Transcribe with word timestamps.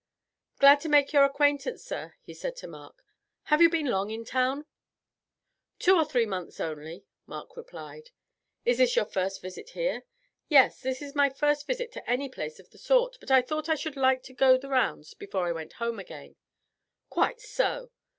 "Glad 0.57 0.79
to 0.81 0.89
make 0.89 1.13
your 1.13 1.25
acquaintance, 1.25 1.83
sir," 1.83 2.15
he 2.23 2.33
said 2.33 2.55
to 2.55 2.67
Mark. 2.67 3.03
"Have 3.43 3.61
you 3.61 3.69
been 3.69 3.85
long 3.85 4.09
in 4.09 4.25
town?" 4.25 4.65
"Two 5.77 5.95
or 5.95 6.05
three 6.05 6.25
months 6.25 6.59
only," 6.59 7.05
Mark 7.27 7.55
replied. 7.55 8.09
"Is 8.65 8.79
this 8.79 8.95
your 8.95 9.05
first 9.05 9.43
visit 9.43 9.69
here?" 9.77 10.01
"Yes, 10.49 10.81
this 10.81 11.03
is 11.03 11.13
my 11.13 11.29
first 11.29 11.67
visit 11.67 11.91
to 11.91 12.09
any 12.09 12.29
place 12.29 12.59
of 12.59 12.71
the 12.71 12.79
sort, 12.79 13.17
but 13.19 13.29
I 13.29 13.43
thought 13.43 13.67
that 13.67 13.73
I 13.73 13.75
should 13.75 13.95
like 13.95 14.23
to 14.23 14.33
go 14.33 14.57
the 14.57 14.69
rounds 14.69 15.13
before 15.13 15.45
I 15.47 15.51
went 15.51 15.73
home 15.73 15.99
again." 15.99 16.35
"Quite 17.11 17.39
so. 17.39 17.91